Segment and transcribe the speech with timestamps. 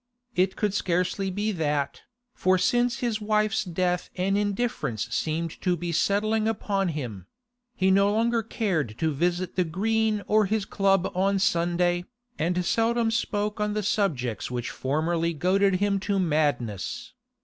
[0.35, 2.01] It could scarcely be that,
[2.33, 7.27] for since his wife's death an indifference seemed to be settling upon him;
[7.75, 12.05] he no longer cared to visit the Green or his club on Sunday,
[12.39, 17.13] and seldom spoke on the subjects which formerly goaded him to madness.